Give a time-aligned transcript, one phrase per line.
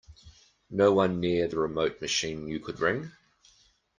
[0.71, 3.11] No one near the remote machine you could ring?